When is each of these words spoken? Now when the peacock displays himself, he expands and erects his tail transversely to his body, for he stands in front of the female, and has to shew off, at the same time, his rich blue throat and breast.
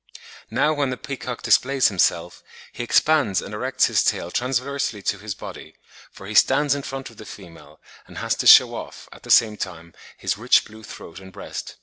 Now 0.49 0.73
when 0.73 0.89
the 0.89 0.97
peacock 0.97 1.43
displays 1.43 1.89
himself, 1.89 2.41
he 2.73 2.81
expands 2.83 3.39
and 3.39 3.53
erects 3.53 3.85
his 3.85 4.01
tail 4.03 4.31
transversely 4.31 5.03
to 5.03 5.19
his 5.19 5.35
body, 5.35 5.75
for 6.11 6.25
he 6.25 6.33
stands 6.33 6.73
in 6.73 6.81
front 6.81 7.11
of 7.11 7.17
the 7.17 7.23
female, 7.27 7.79
and 8.07 8.17
has 8.17 8.33
to 8.37 8.47
shew 8.47 8.73
off, 8.73 9.07
at 9.11 9.21
the 9.21 9.29
same 9.29 9.57
time, 9.57 9.93
his 10.17 10.39
rich 10.39 10.65
blue 10.65 10.81
throat 10.81 11.19
and 11.19 11.31
breast. 11.31 11.75